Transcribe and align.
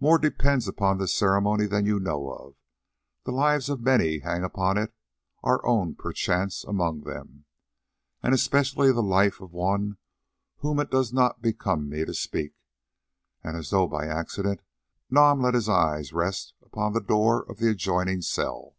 More 0.00 0.16
depends 0.16 0.66
upon 0.66 0.96
this 0.96 1.14
ceremony 1.14 1.66
than 1.66 1.84
you 1.84 2.00
know 2.00 2.30
of, 2.30 2.54
the 3.24 3.30
lives 3.30 3.68
of 3.68 3.82
many 3.82 4.20
hang 4.20 4.42
upon 4.42 4.78
it, 4.78 4.94
our 5.42 5.62
own, 5.66 5.94
perchance, 5.94 6.64
among 6.64 7.02
them, 7.02 7.44
and 8.22 8.32
especially 8.32 8.90
the 8.90 9.02
life 9.02 9.38
of 9.38 9.52
one 9.52 9.90
of 9.90 9.96
whom 10.62 10.80
it 10.80 10.90
does 10.90 11.12
not 11.12 11.42
become 11.42 11.90
me 11.90 12.06
to 12.06 12.14
speak," 12.14 12.54
and 13.44 13.54
as 13.54 13.68
though 13.68 13.86
by 13.86 14.06
accident 14.06 14.62
Nam 15.10 15.42
let 15.42 15.52
his 15.52 15.68
eyes 15.68 16.10
rest 16.10 16.54
upon 16.62 16.94
the 16.94 17.02
door 17.02 17.42
of 17.42 17.58
the 17.58 17.68
adjoining 17.68 18.22
cell. 18.22 18.76